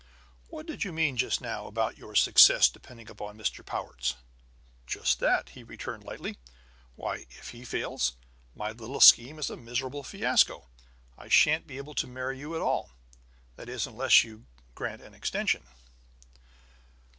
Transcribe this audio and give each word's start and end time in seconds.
"What 0.49 0.65
did 0.65 0.83
you 0.83 0.91
mean, 0.91 1.15
just 1.15 1.41
now, 1.41 1.67
about 1.67 1.95
your 1.95 2.15
success 2.15 2.67
depending 2.69 3.07
upon 3.07 3.37
Mr. 3.37 3.63
Powart's?" 3.63 4.15
"Just 4.87 5.19
that," 5.19 5.49
he 5.49 5.61
returned 5.61 6.03
lightly. 6.03 6.39
"Why, 6.95 7.27
if 7.29 7.49
he 7.51 7.63
fails, 7.63 8.13
my 8.55 8.71
little 8.71 8.99
scheme 8.99 9.37
is 9.37 9.51
a 9.51 9.57
miserable 9.57 10.01
fiasco! 10.01 10.69
I 11.19 11.27
shan't 11.27 11.67
be 11.67 11.77
able 11.77 11.93
to 11.93 12.07
marry 12.07 12.39
you 12.39 12.55
at 12.55 12.61
all; 12.61 12.93
that 13.57 13.69
is, 13.69 13.85
unless 13.85 14.23
you 14.23 14.47
grant 14.73 15.03
an 15.03 15.13
extension!" 15.13 15.67